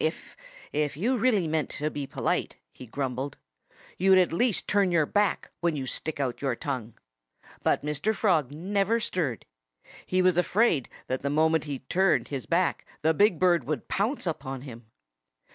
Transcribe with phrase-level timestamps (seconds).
[0.00, 0.34] "If
[0.72, 3.36] you really meant to be polite," he grumbled,
[3.98, 6.94] "you'd at least turn your back when you stick out your tongue."
[7.62, 8.14] But Mr.
[8.14, 9.44] Frog never stirred.
[10.06, 14.26] He was afraid that the moment he turned his back the big bird would pounce
[14.26, 14.86] upon him.